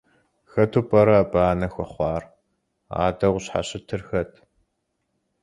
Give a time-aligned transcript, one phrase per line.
[0.51, 2.23] Хэту пӏэрэ абы анэ хуэхъуар,
[3.05, 4.31] адэу къыщхьэщытыр хэт?